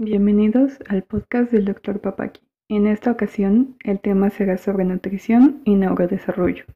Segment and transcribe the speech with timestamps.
[0.00, 2.00] Bienvenidos al podcast del Dr.
[2.00, 2.40] Papaki.
[2.68, 6.66] En esta ocasión, el tema será sobre nutrición y neurodesarrollo.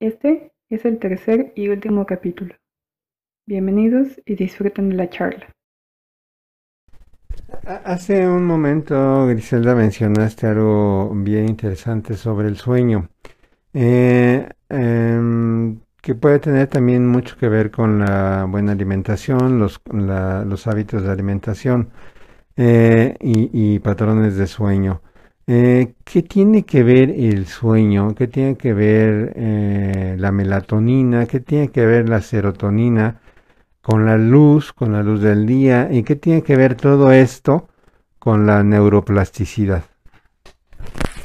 [0.00, 2.56] Este es el tercer y último capítulo.
[3.46, 5.54] Bienvenidos y disfruten de la charla.
[7.64, 13.08] Hace un momento, Griselda, mencionaste algo bien interesante sobre el sueño,
[13.72, 20.66] eh, em, que puede tener también mucho que ver con la buena alimentación, los, los
[20.66, 21.90] hábitos de alimentación.
[22.56, 25.02] Eh, y, patrones de sueño.
[25.46, 28.14] Eh, ¿Qué tiene que ver el sueño?
[28.14, 31.26] ¿Qué tiene que ver eh, la melatonina?
[31.26, 33.20] ¿Qué tiene que ver la serotonina
[33.82, 35.88] con la luz, con la luz del día?
[35.90, 37.68] ¿Y qué tiene que ver todo esto
[38.18, 39.84] con la neuroplasticidad?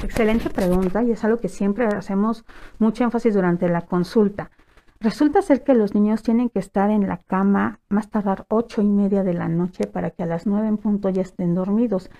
[0.02, 2.44] Excelente pregunta y es algo que siempre hacemos
[2.78, 4.50] mucho énfasis durante la consulta.
[5.02, 8.86] Resulta ser que los niños tienen que estar en la cama más tardar ocho y
[8.86, 12.10] media de la noche para que a las nueve en punto ya estén dormidos.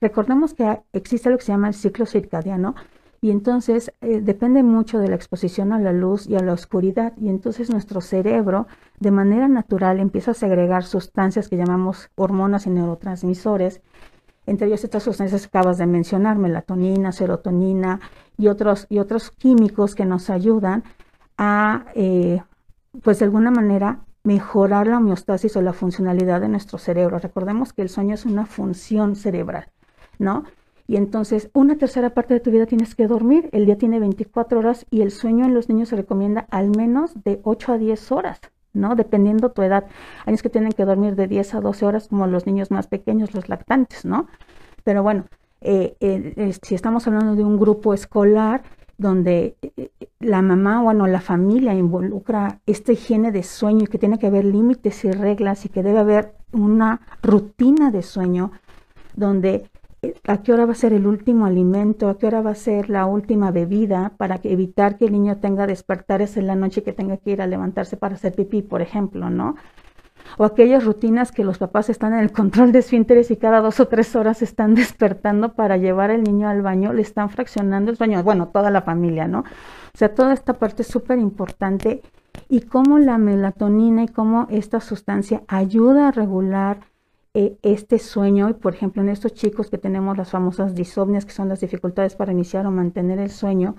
[0.00, 2.74] Recordemos que existe lo que se llama el ciclo circadiano
[3.20, 7.12] y entonces eh, depende mucho de la exposición a la luz y a la oscuridad
[7.18, 8.66] y entonces nuestro cerebro
[8.98, 13.82] de manera natural empieza a segregar sustancias que llamamos hormonas y neurotransmisores
[14.46, 18.00] entre ellos estas sustancias que acabas de mencionar, melatonina, serotonina
[18.38, 20.82] y otros, y otros químicos que nos ayudan
[21.38, 22.42] a, eh,
[23.02, 27.18] pues de alguna manera, mejorar la homeostasis o la funcionalidad de nuestro cerebro.
[27.18, 29.68] Recordemos que el sueño es una función cerebral,
[30.18, 30.44] ¿no?
[30.86, 33.48] Y entonces, una tercera parte de tu vida tienes que dormir.
[33.52, 37.12] El día tiene 24 horas y el sueño en los niños se recomienda al menos
[37.24, 38.40] de 8 a 10 horas,
[38.72, 38.94] ¿no?
[38.94, 39.84] Dependiendo tu edad.
[40.20, 42.88] Hay niños que tienen que dormir de 10 a 12 horas, como los niños más
[42.88, 44.26] pequeños, los lactantes, ¿no?
[44.84, 45.24] Pero bueno,
[45.60, 48.62] eh, eh, si estamos hablando de un grupo escolar,
[48.98, 49.56] donde
[50.22, 54.44] la mamá, bueno, la familia involucra esta higiene de sueño y que tiene que haber
[54.44, 58.52] límites y reglas y que debe haber una rutina de sueño
[59.14, 59.70] donde
[60.02, 62.54] eh, a qué hora va a ser el último alimento, a qué hora va a
[62.54, 66.84] ser la última bebida para evitar que el niño tenga despertares en la noche y
[66.84, 69.56] que tenga que ir a levantarse para hacer pipí, por ejemplo, ¿no?
[70.38, 73.80] O aquellas rutinas que los papás están en el control de esfínteres y cada dos
[73.80, 77.96] o tres horas están despertando para llevar al niño al baño, le están fraccionando el
[77.96, 79.40] sueño, bueno, toda la familia, ¿no?
[79.40, 82.02] O sea, toda esta parte es súper importante
[82.48, 86.80] y cómo la melatonina y cómo esta sustancia ayuda a regular
[87.34, 91.32] eh, este sueño y por ejemplo en estos chicos que tenemos las famosas disomnias que
[91.32, 93.74] son las dificultades para iniciar o mantener el sueño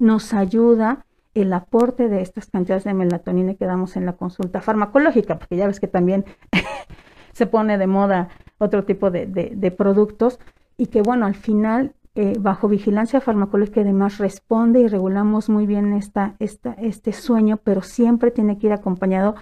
[0.00, 1.05] nos ayuda
[1.36, 5.66] el aporte de estas cantidades de melatonina que damos en la consulta farmacológica, porque ya
[5.66, 6.24] ves que también
[7.32, 10.40] se pone de moda otro tipo de, productos
[10.78, 15.92] y que bueno, al final, eh, bajo vigilancia farmacológica además responde y regulamos muy bien
[15.92, 19.34] esta, esta, este sueño, pero siempre tiene que ir acompañado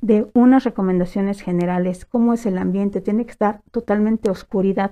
[0.00, 4.90] de unas recomendaciones generales, cómo es el ambiente, tiene que estar totalmente oscuridad.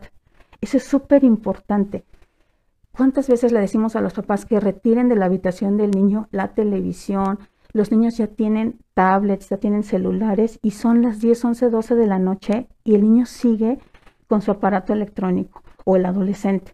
[0.61, 2.05] Eso es súper importante.
[2.97, 6.55] ¿Cuántas veces le decimos a los papás que retiren de la habitación del niño la
[6.55, 7.39] televisión?
[7.75, 12.07] Los niños ya tienen tablets, ya tienen celulares y son las 10, 11, 12 de
[12.07, 13.79] la noche y el niño sigue
[14.29, 16.73] con su aparato electrónico o el adolescente.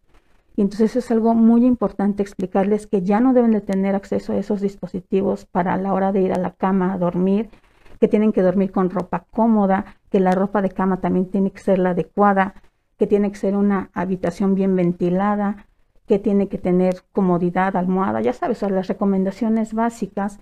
[0.54, 4.36] Y entonces es algo muy importante explicarles que ya no deben de tener acceso a
[4.36, 7.50] esos dispositivos para la hora de ir a la cama a dormir,
[7.98, 11.60] que tienen que dormir con ropa cómoda, que la ropa de cama también tiene que
[11.60, 12.54] ser la adecuada,
[12.96, 15.66] que tiene que ser una habitación bien ventilada,
[16.06, 20.40] que tiene que tener comodidad, almohada, ya sabes, son las recomendaciones básicas.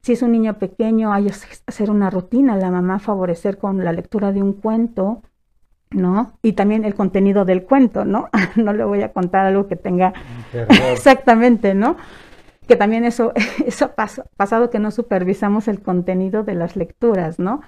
[0.00, 1.32] Si es un niño pequeño, hay que
[1.66, 5.22] hacer una rutina, la mamá favorecer con la lectura de un cuento,
[5.90, 6.38] ¿no?
[6.42, 8.28] Y también el contenido del cuento, ¿no?
[8.56, 10.12] no le voy a contar algo que tenga
[10.92, 11.96] exactamente, ¿no?
[12.66, 13.32] Que también eso,
[13.66, 13.92] eso
[14.36, 17.60] pasado que no supervisamos el contenido de las lecturas, ¿no?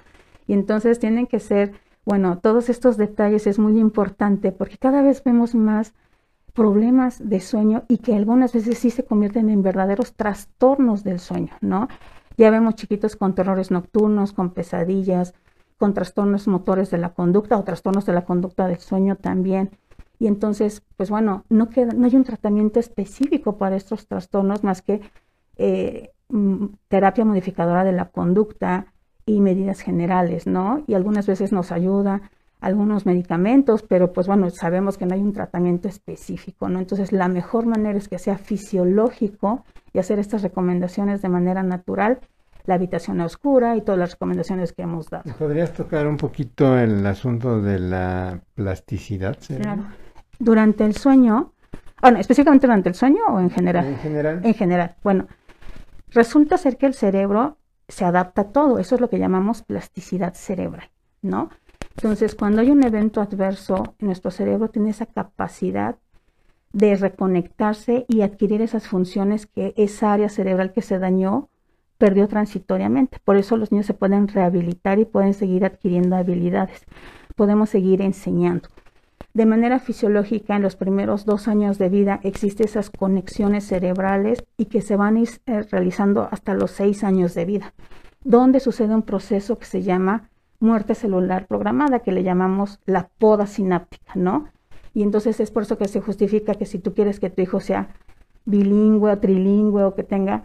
[0.47, 1.73] Y entonces tienen que ser,
[2.05, 5.93] bueno, todos estos detalles es muy importante porque cada vez vemos más
[6.55, 11.53] problemas de sueño y que algunas veces sí se convierten en verdaderos trastornos del sueño,
[11.61, 11.89] ¿no?
[12.37, 15.33] Ya vemos chiquitos con terrores nocturnos, con pesadillas,
[15.77, 19.71] con trastornos motores de la conducta o trastornos de la conducta del sueño también.
[20.17, 24.81] Y entonces, pues bueno, no, queda, no hay un tratamiento específico para estos trastornos más
[24.81, 25.01] que
[25.57, 28.93] eh, mm, terapia modificadora de la conducta
[29.25, 30.83] y medidas generales, ¿no?
[30.87, 32.31] Y algunas veces nos ayuda
[32.61, 36.79] algunos medicamentos, pero pues bueno, sabemos que no hay un tratamiento específico, ¿no?
[36.79, 39.63] Entonces la mejor manera es que sea fisiológico
[39.93, 42.19] y hacer estas recomendaciones de manera natural,
[42.65, 45.31] la habitación oscura y todas las recomendaciones que hemos dado.
[45.37, 49.37] ¿Podrías tocar un poquito el asunto de la plasticidad?
[49.61, 49.83] Claro.
[50.39, 51.53] Durante el sueño,
[52.01, 53.85] bueno, específicamente durante el sueño o en general?
[53.85, 54.41] En general.
[54.43, 54.95] En general.
[55.03, 55.27] Bueno,
[56.09, 57.57] resulta ser que el cerebro
[57.87, 60.89] se adapta a todo, eso es lo que llamamos plasticidad cerebral,
[61.21, 61.49] ¿no?
[61.97, 65.97] Entonces, cuando hay un evento adverso, nuestro cerebro tiene esa capacidad
[66.73, 71.49] de reconectarse y adquirir esas funciones que esa área cerebral que se dañó
[71.97, 73.19] perdió transitoriamente.
[73.23, 76.83] Por eso los niños se pueden rehabilitar y pueden seguir adquiriendo habilidades.
[77.35, 78.67] Podemos seguir enseñando.
[79.33, 84.65] De manera fisiológica, en los primeros dos años de vida existen esas conexiones cerebrales y
[84.65, 87.73] que se van a ir eh, realizando hasta los seis años de vida,
[88.23, 90.29] donde sucede un proceso que se llama
[90.65, 94.49] muerte celular programada, que le llamamos la poda sináptica, ¿no?
[94.93, 97.59] Y entonces es por eso que se justifica que si tú quieres que tu hijo
[97.59, 97.89] sea
[98.45, 100.43] bilingüe o trilingüe o que tenga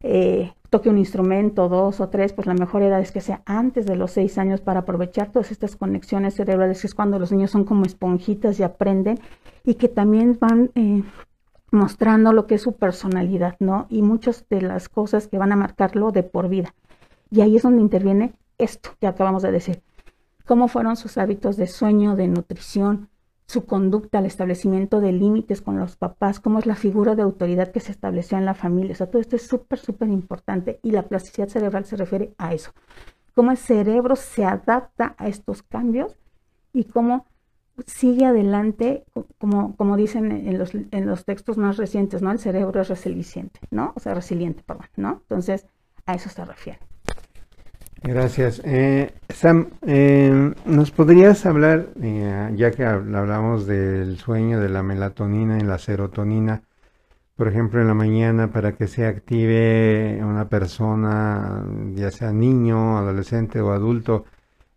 [0.00, 3.86] eh, toque un instrumento, dos o tres, pues la mejor edad es que sea antes
[3.86, 7.50] de los seis años para aprovechar todas estas conexiones cerebrales, que es cuando los niños
[7.50, 9.18] son como esponjitas y aprenden
[9.64, 11.02] y que también van eh,
[11.70, 13.86] mostrando lo que es su personalidad, ¿no?
[13.90, 16.74] Y muchas de las cosas que van a marcarlo de por vida.
[17.30, 19.82] Y ahí es donde interviene esto que acabamos de decir.
[20.44, 23.08] Cómo fueron sus hábitos de sueño, de nutrición,
[23.46, 27.70] su conducta, el establecimiento de límites con los papás, cómo es la figura de autoridad
[27.70, 28.92] que se estableció en la familia.
[28.92, 32.54] O sea, todo esto es súper, súper importante y la plasticidad cerebral se refiere a
[32.54, 32.72] eso.
[33.34, 36.16] Cómo el cerebro se adapta a estos cambios
[36.72, 37.26] y cómo
[37.86, 39.04] sigue adelante,
[39.38, 42.32] como, como dicen en los, en los textos más recientes, ¿no?
[42.32, 43.92] El cerebro es resiliente, ¿no?
[43.94, 45.20] O sea, resiliente, perdón, ¿no?
[45.22, 45.66] Entonces,
[46.06, 46.80] a eso se refiere.
[48.02, 48.60] Gracias.
[48.64, 55.58] Eh, Sam, eh, ¿nos podrías hablar, eh, ya que hablamos del sueño, de la melatonina
[55.58, 56.62] y la serotonina,
[57.36, 61.64] por ejemplo, en la mañana para que se active una persona,
[61.94, 64.26] ya sea niño, adolescente o adulto,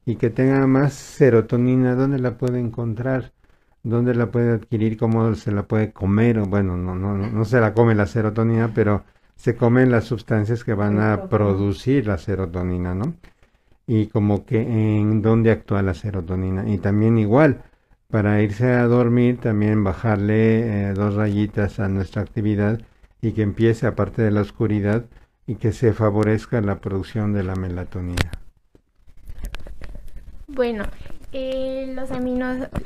[0.06, 3.34] y que tenga más serotonina, ¿dónde la puede encontrar?
[3.84, 4.98] ¿Dónde la puede adquirir?
[4.98, 6.42] ¿Cómo se la puede comer?
[6.42, 9.04] Bueno, no, no, no se la come la serotonina, pero
[9.40, 13.14] se comen las sustancias que van a producir la serotonina, ¿no?
[13.88, 16.68] Y como que en dónde actúa la serotonina.
[16.68, 17.64] Y también igual,
[18.10, 22.82] para irse a dormir, también bajarle eh, dos rayitas a nuestra actividad
[23.22, 25.06] y que empiece, aparte de la oscuridad,
[25.48, 28.32] y que se favorezca la producción de la melatonina.
[30.48, 30.84] Bueno,
[31.32, 32.10] eh, los,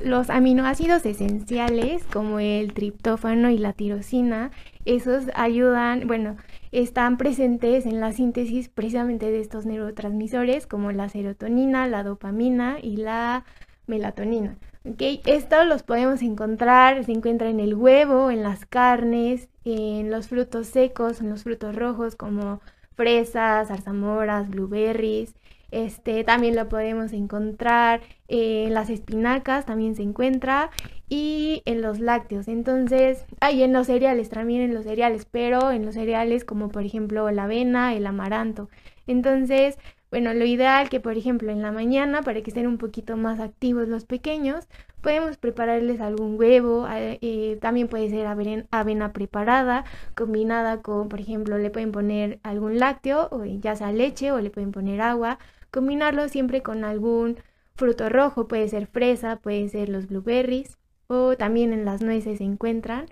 [0.05, 4.51] los aminoácidos esenciales como el triptófano y la tirosina,
[4.85, 6.37] esos ayudan, bueno,
[6.71, 12.97] están presentes en la síntesis precisamente de estos neurotransmisores como la serotonina, la dopamina y
[12.97, 13.45] la
[13.87, 14.57] melatonina.
[14.89, 15.21] ¿okay?
[15.25, 20.67] Estos los podemos encontrar, se encuentra en el huevo, en las carnes, en los frutos
[20.67, 22.61] secos, en los frutos rojos como
[22.95, 25.35] fresas, zarzamoras, blueberries,
[25.73, 30.69] este, también lo podemos encontrar en las espinacas, también se encuentra,
[31.09, 32.47] y en los lácteos.
[32.47, 36.83] Entonces, hay en los cereales, también en los cereales, pero en los cereales como por
[36.83, 38.69] ejemplo la avena, el amaranto.
[39.05, 39.77] Entonces,
[40.09, 43.39] bueno, lo ideal que por ejemplo en la mañana, para que estén un poquito más
[43.39, 44.67] activos los pequeños,
[45.01, 49.85] podemos prepararles algún huevo, eh, también puede ser avena, preparada,
[50.15, 54.49] combinada con, por ejemplo, le pueden poner algún lácteo, o ya sea leche, o le
[54.49, 55.39] pueden poner agua,
[55.73, 57.37] Combinarlo siempre con algún
[57.75, 60.77] fruto rojo, puede ser fresa, puede ser los blueberries
[61.07, 63.07] o también en las nueces se encuentran.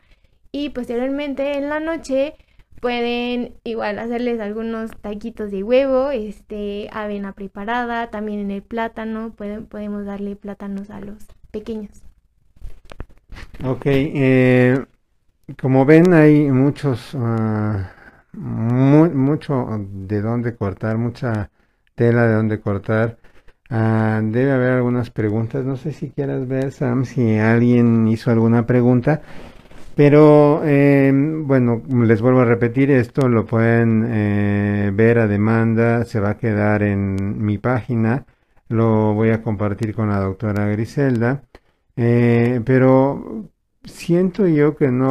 [0.52, 2.36] Y posteriormente en la noche
[2.80, 10.06] pueden igual hacerles algunos taquitos de huevo, este, avena preparada, también en el plátano, podemos
[10.06, 11.18] darle plátanos a los
[11.52, 12.04] pequeños.
[13.63, 14.86] Ok, eh,
[15.62, 17.80] como ven hay muchos, uh,
[18.34, 21.50] mucho de dónde cortar, mucha
[21.95, 23.17] tela de donde cortar.
[23.69, 25.65] Ah, debe haber algunas preguntas.
[25.65, 29.21] No sé si quieras ver, Sam, si alguien hizo alguna pregunta.
[29.95, 36.19] Pero em, bueno, les vuelvo a repetir, esto lo pueden eh, ver a demanda, se
[36.19, 38.25] va a quedar en mi página,
[38.69, 41.43] lo voy a compartir con la doctora Griselda,
[41.98, 43.50] eh, pero
[43.83, 45.07] siento yo que no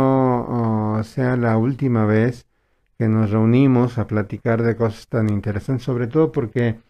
[0.99, 2.47] oh, sea la última vez
[3.01, 6.81] que nos reunimos a platicar de cosas tan interesantes, sobre todo porque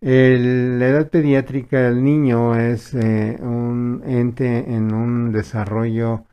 [0.00, 6.24] la edad pediátrica del niño es eh, un ente en un desarrollo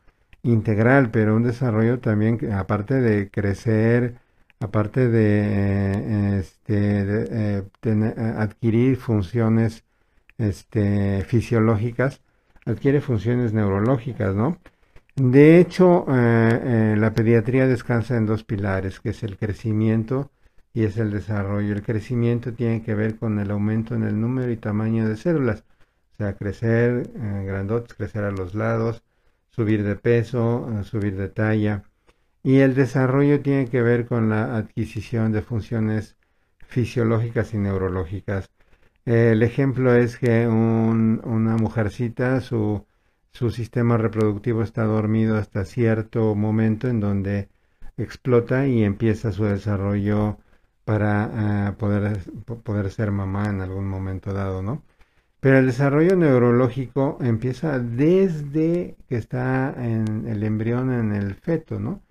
[0.42, 4.16] integral, pero un desarrollo también aparte de crecer,
[4.58, 9.84] aparte de, eh, este, eh, adquirir funciones
[10.38, 12.20] este, fisiológicas,
[12.66, 14.58] adquiere funciones neurológicas, ¿no?
[15.16, 20.30] De hecho, eh, eh, la pediatría descansa en dos pilares, que es el crecimiento
[20.72, 21.72] y es el desarrollo.
[21.72, 25.64] El crecimiento tiene que ver con el aumento en el número y tamaño de células,
[26.14, 29.02] o sea, crecer eh, grandotes, crecer a los lados,
[29.50, 31.84] subir de peso, subir de talla.
[32.44, 36.16] Y el desarrollo tiene que ver con la adquisición de funciones
[36.66, 38.50] fisiológicas y neurológicas.
[39.06, 42.86] El ejemplo es que un- una mujercita, su,
[43.34, 47.50] su sistema reproductivo está dormido hasta cierto momento en donde
[47.98, 50.38] explota y empieza su desarrollo
[50.86, 54.82] para ah, poder, po- poder ser mamá en algún momento dado, ¿no?
[55.40, 62.02] Pero el desarrollo neurológico empieza desde que está en el embrión, en el feto, ¿no?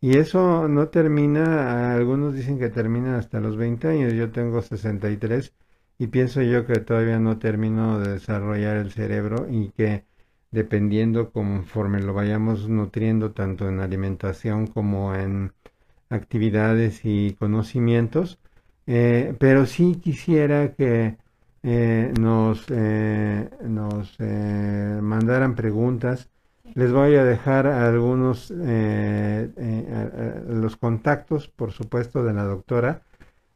[0.00, 5.52] Y eso no termina, algunos dicen que termina hasta los 20 años, yo tengo 63
[5.98, 10.04] y pienso yo que todavía no termino de desarrollar el cerebro y que
[10.50, 15.52] dependiendo conforme lo vayamos nutriendo tanto en alimentación como en
[16.10, 18.38] actividades y conocimientos,
[18.86, 21.16] eh, pero sí quisiera que
[21.62, 26.30] eh, nos, eh, nos mandaran preguntas.
[26.74, 33.02] Les voy a dejar algunos los contactos, por supuesto, de la doctora,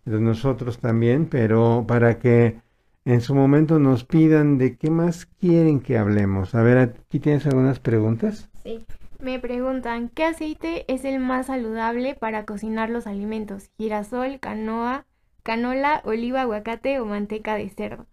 [0.05, 2.62] de nosotros también, pero para que
[3.05, 6.55] en su momento nos pidan de qué más quieren que hablemos.
[6.55, 8.49] A ver, aquí tienes algunas preguntas.
[8.63, 8.85] Sí.
[9.23, 13.71] Me preguntan, ¿qué aceite es el más saludable para cocinar los alimentos?
[13.79, 15.07] ¿Girasol, canoa,
[15.45, 18.07] canola, oliva, aguacate o manteca de cerdo?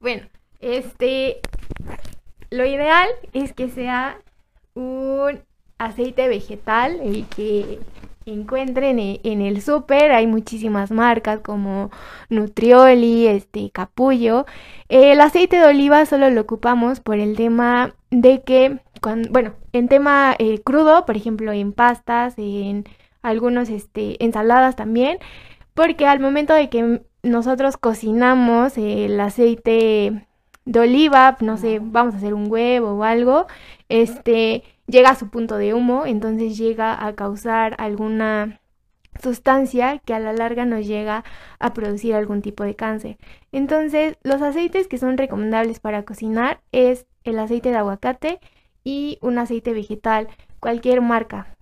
[0.00, 0.28] Bueno,
[0.58, 1.40] este,
[2.50, 4.18] lo ideal es que sea
[4.74, 5.40] un
[5.78, 7.78] aceite vegetal, el que
[8.26, 10.12] encuentren e- en el súper.
[10.12, 11.90] Hay muchísimas marcas como
[12.28, 14.46] Nutrioli, este, Capullo.
[14.88, 18.80] El aceite de oliva solo lo ocupamos por el tema de que,
[19.30, 22.84] bueno, en tema eh, crudo, por ejemplo, en pastas, en
[23.22, 25.18] algunos, este, ensaladas también,
[25.74, 30.26] porque al momento de que nosotros cocinamos el aceite
[30.64, 33.46] de oliva, no sé, vamos a hacer un huevo o algo,
[33.88, 38.60] este, llega a su punto de humo, entonces llega a causar alguna
[39.22, 41.24] sustancia que a la larga nos llega
[41.58, 43.18] a producir algún tipo de cáncer.
[43.52, 48.40] Entonces, los aceites que son recomendables para cocinar es el aceite de aguacate
[48.84, 50.28] y un aceite vegetal,
[50.58, 51.56] cualquier marca.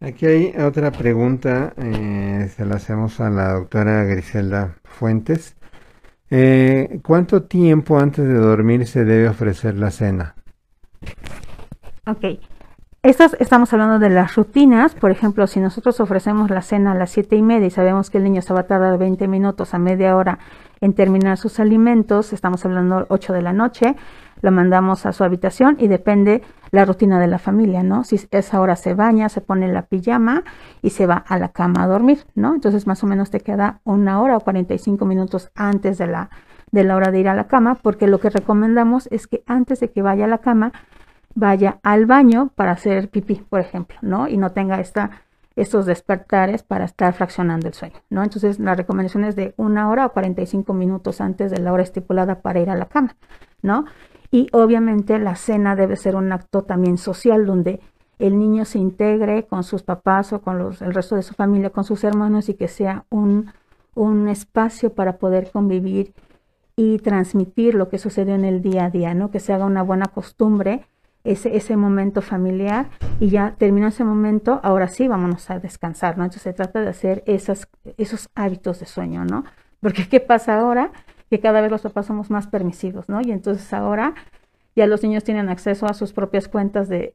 [0.00, 5.56] Aquí hay otra pregunta, eh, se la hacemos a la doctora Griselda Fuentes.
[6.28, 10.34] Eh, ¿cuánto tiempo antes de dormir se debe ofrecer la cena?
[12.04, 12.40] Ok.
[13.04, 14.94] Estas, estamos hablando de las rutinas.
[14.96, 18.18] Por ejemplo, si nosotros ofrecemos la cena a las siete y media y sabemos que
[18.18, 20.40] el niño se va a tardar 20 minutos a media hora
[20.80, 23.94] en terminar sus alimentos, estamos hablando 8 de la noche,
[24.40, 26.42] lo mandamos a su habitación y depende
[26.72, 28.02] la rutina de la familia, ¿no?
[28.02, 30.42] Si esa hora se baña, se pone la pijama
[30.82, 32.52] y se va a la cama a dormir, ¿no?
[32.52, 36.30] Entonces más o menos te queda una hora o 45 minutos antes de la,
[36.72, 39.78] de la hora de ir a la cama, porque lo que recomendamos es que antes
[39.78, 40.72] de que vaya a la cama,
[41.34, 44.28] vaya al baño para hacer pipí, por ejemplo, ¿no?
[44.28, 45.22] Y no tenga esta,
[45.56, 48.22] estos despertares para estar fraccionando el sueño, ¿no?
[48.22, 52.40] Entonces, la recomendación es de una hora o 45 minutos antes de la hora estipulada
[52.40, 53.16] para ir a la cama,
[53.62, 53.84] ¿no?
[54.30, 57.80] Y obviamente la cena debe ser un acto también social donde
[58.18, 61.70] el niño se integre con sus papás o con los, el resto de su familia,
[61.70, 63.52] con sus hermanos y que sea un,
[63.94, 66.14] un espacio para poder convivir
[66.76, 69.30] y transmitir lo que sucedió en el día a día, ¿no?
[69.30, 70.86] Que se haga una buena costumbre
[71.24, 76.24] ese, ese momento familiar y ya terminó ese momento, ahora sí vámonos a descansar, ¿no?
[76.24, 79.44] Entonces se trata de hacer esas, esos hábitos de sueño, ¿no?
[79.80, 80.92] Porque ¿qué pasa ahora?
[81.30, 83.20] Que cada vez los papás somos más permisivos, ¿no?
[83.20, 84.14] Y entonces ahora
[84.74, 87.12] ya los niños tienen acceso a sus propias cuentas de,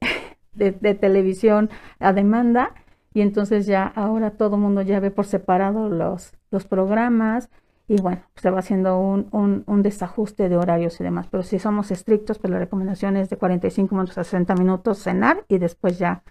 [0.54, 2.74] de, televisión a demanda
[3.14, 7.50] y entonces ya ahora todo el mundo ya ve por separado los, los programas
[7.88, 11.28] y bueno, se va haciendo un, un, un, desajuste de horarios y demás.
[11.32, 15.46] Pero si somos estrictos, pues la recomendación es de 45 minutos a 60 minutos cenar
[15.48, 16.22] y después ya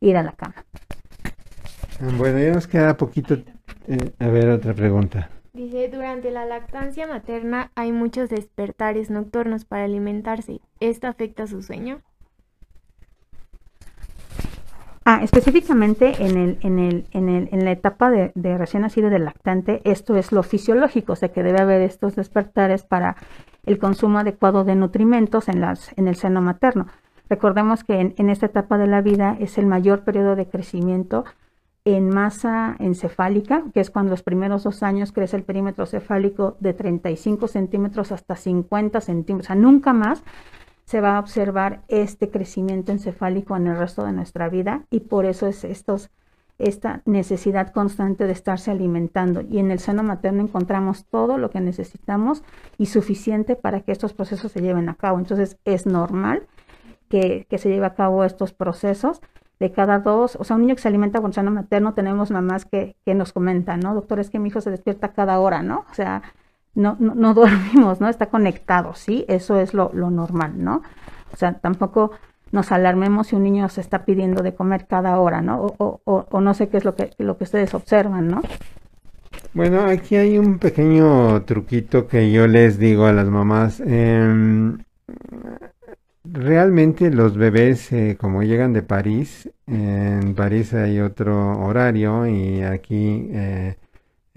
[0.00, 0.64] ir a la cama.
[2.16, 3.34] Bueno, ya nos queda poquito.
[3.88, 5.30] Eh, a ver, otra pregunta.
[5.52, 10.60] Dice, durante la lactancia materna hay muchos despertares nocturnos para alimentarse.
[10.78, 12.02] ¿Esto afecta su sueño?
[15.12, 19.24] Ah, específicamente en, el, en, el, en, el, en la etapa de, recién nacido del
[19.24, 23.16] lactante, esto es lo fisiológico, o sea que debe haber estos despertares para
[23.66, 26.86] el consumo adecuado de nutrimentos en, las, en el seno materno.
[27.28, 31.24] Recordemos que en, en esta etapa de la vida es el mayor periodo de crecimiento
[31.84, 36.72] en masa encefálica, que es cuando los primeros dos años crece el perímetro cefálico de
[36.72, 40.22] 35 centímetros hasta 50 centímetros, o sea, nunca más
[40.90, 45.24] se va a observar este crecimiento encefálico en el resto de nuestra vida y por
[45.24, 46.10] eso es estos,
[46.58, 49.40] esta necesidad constante de estarse alimentando.
[49.40, 52.42] Y en el seno materno encontramos todo lo que necesitamos
[52.76, 55.20] y suficiente para que estos procesos se lleven a cabo.
[55.20, 56.48] Entonces es normal
[57.08, 59.20] que, que se lleve a cabo estos procesos
[59.60, 62.64] de cada dos, o sea, un niño que se alimenta con seno materno, tenemos mamás
[62.64, 63.94] que, que nos comentan, ¿no?
[63.94, 65.84] Doctor, es que mi hijo se despierta cada hora, ¿no?
[65.88, 66.22] O sea,
[66.74, 68.08] no, no, dormimos, ¿no?
[68.08, 69.24] Está conectado, ¿sí?
[69.28, 70.82] Eso es lo, lo normal, ¿no?
[71.32, 72.12] O sea, tampoco
[72.52, 75.62] nos alarmemos si un niño se está pidiendo de comer cada hora, ¿no?
[75.78, 78.42] O, o, o, no sé qué es lo que, lo que ustedes observan, ¿no?
[79.54, 83.82] Bueno, aquí hay un pequeño truquito que yo les digo a las mamás.
[83.84, 84.74] Eh,
[86.24, 93.28] realmente los bebés, eh, como llegan de París, en París hay otro horario y aquí
[93.32, 93.76] eh,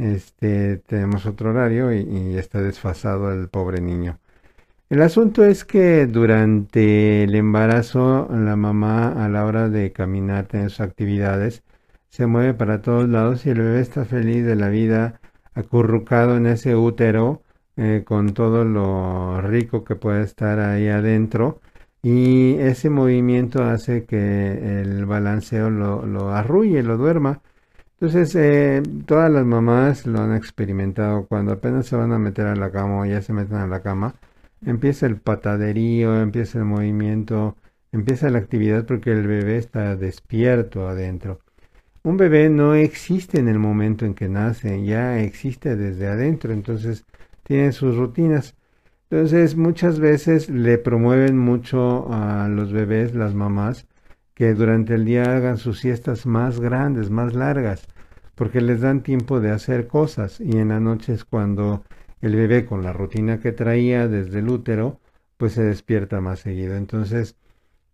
[0.04, 4.20] este, tenemos otro horario y, y, está desfasado el pobre niño.
[4.90, 10.70] El asunto es que durante el embarazo la mamá a la hora de caminar, tener
[10.70, 11.64] sus actividades,
[12.10, 15.20] se mueve para todos lados y el bebé está feliz de la vida
[15.56, 17.42] acurrucado en ese útero
[17.78, 21.60] eh, con todo lo rico que puede estar ahí adentro
[22.04, 27.42] y ese movimiento hace que el balanceo lo, lo arrulle, lo duerma.
[28.04, 32.56] Entonces, eh, todas las mamás lo han experimentado cuando apenas se van a meter a
[32.58, 34.16] la cama o ya se meten a la cama,
[34.66, 37.56] empieza el pataderío, empieza el movimiento,
[37.94, 41.40] empieza la actividad porque el bebé está despierto adentro.
[42.04, 47.06] Un bebé no existe en el momento en que nace, ya existe desde adentro, entonces
[47.44, 48.58] tiene sus rutinas.
[49.10, 53.88] Entonces muchas veces le promueven mucho a los bebés, las mamás,
[54.34, 57.88] que durante el día hagan sus siestas más grandes, más largas,
[58.36, 61.84] porque les dan tiempo de hacer cosas y en la noche es cuando
[62.22, 65.00] el bebé con la rutina que traía desde el útero,
[65.38, 66.76] pues se despierta más seguido.
[66.76, 67.36] Entonces,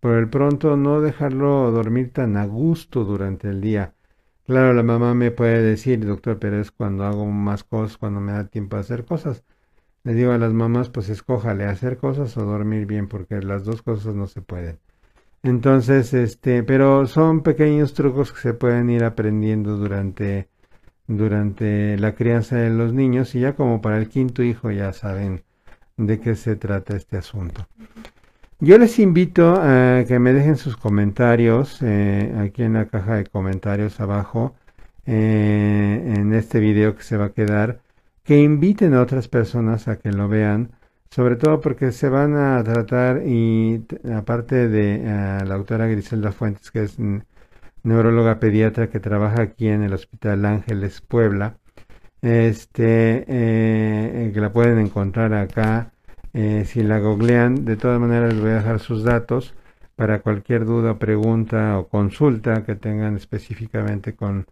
[0.00, 3.94] por el pronto no dejarlo dormir tan a gusto durante el día.
[4.46, 8.32] Claro, la mamá me puede decir, doctor, pero es cuando hago más cosas, cuando me
[8.32, 9.44] da tiempo de hacer cosas.
[10.04, 13.82] Le digo a las mamás, pues escójale hacer cosas o dormir bien, porque las dos
[13.82, 14.78] cosas no se pueden.
[15.42, 20.48] Entonces, este, pero son pequeños trucos que se pueden ir aprendiendo durante,
[21.06, 25.42] durante la crianza de los niños y ya como para el quinto hijo ya saben
[25.96, 27.66] de qué se trata este asunto.
[28.58, 33.24] Yo les invito a que me dejen sus comentarios eh, aquí en la caja de
[33.24, 34.54] comentarios abajo
[35.06, 37.80] eh, en este video que se va a quedar,
[38.22, 40.72] que inviten a otras personas a que lo vean,
[41.10, 46.70] sobre todo porque se van a tratar y aparte de eh, la autora Griselda Fuentes,
[46.70, 46.96] que es
[47.82, 51.58] neuróloga pediatra que trabaja aquí en el Hospital Ángeles Puebla,
[52.22, 55.92] este que la pueden encontrar acá
[56.32, 59.54] eh, si la googlean, de todas maneras les voy a dejar sus datos
[59.96, 64.46] para cualquier duda, pregunta o consulta que tengan específicamente con,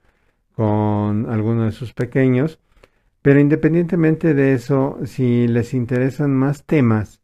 [0.54, 2.58] con alguno de sus pequeños.
[3.22, 7.20] Pero independientemente de eso, si les interesan más temas,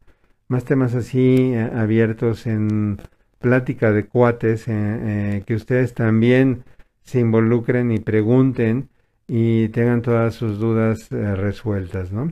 [0.47, 2.97] más temas así eh, abiertos en
[3.39, 6.63] plática de cuates, eh, que ustedes también
[7.03, 8.89] se involucren y pregunten
[9.27, 12.31] y tengan todas sus dudas resueltas, ¿no?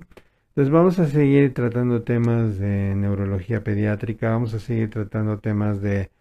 [0.56, 6.12] Entonces vamos a seguir tratando temas de neurología pediátrica, vamos a seguir tratando temas de,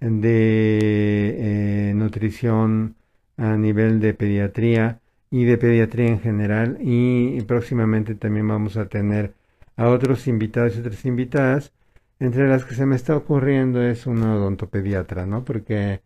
[0.00, 2.96] de eh, nutrición
[3.38, 5.00] a nivel de pediatría
[5.30, 9.34] y de pediatría en general y próximamente también vamos a tener
[9.76, 11.72] a otros invitados y otras invitadas
[12.20, 15.44] entre las que se me está ocurriendo es una odontopediatra, ¿no?
[15.44, 16.02] Porque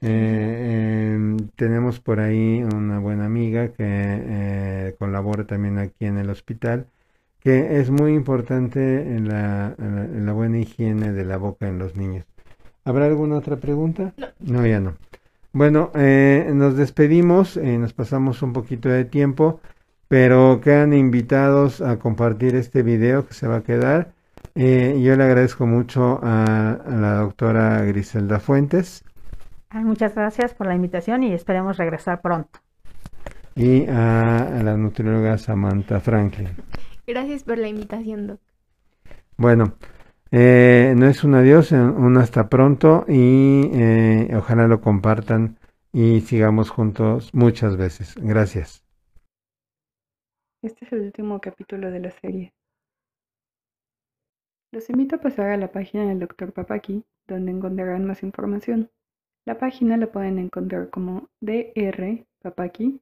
[0.00, 6.30] eh, em, tenemos por ahí una buena amiga que eh, colabora también aquí en el
[6.30, 6.88] hospital
[7.40, 11.96] que es muy importante en la, en la, buena higiene de la boca en los
[11.96, 12.24] niños.
[12.84, 14.14] ¿Habrá alguna otra pregunta?
[14.38, 14.96] No, ya no.
[15.52, 19.60] Bueno, eh, nos despedimos, eh, nos pasamos un poquito de tiempo,
[20.08, 24.12] pero quedan invitados a compartir este video que se va a quedar.
[24.54, 29.04] Eh, yo le agradezco mucho a, la doctora Griselda Fuentes.
[29.72, 32.60] muchas gracias por la invitación y esperemos regresar pronto.
[33.54, 36.48] Y a la nutrióloga Samantha Franklin.
[37.06, 38.40] Gracias por la invitación, Doc.
[39.36, 39.74] Bueno,
[40.32, 45.58] eh, no es un adiós, un hasta pronto y eh, ojalá lo compartan
[45.92, 48.16] y sigamos juntos muchas veces.
[48.16, 48.82] Gracias.
[50.62, 52.52] Este es el último capítulo de la serie.
[54.72, 56.52] Los invito a pasar a la página del Dr.
[56.52, 58.90] Papaki, donde encontrarán más información.
[59.44, 63.00] La página la pueden encontrar como DR Papaki,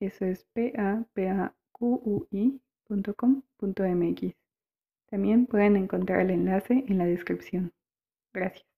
[0.00, 1.62] eso es P-A-P-A-Q-U-I
[3.16, 4.41] .com.mx.
[5.12, 7.70] También pueden encontrar el enlace en la descripción.
[8.32, 8.71] Gracias.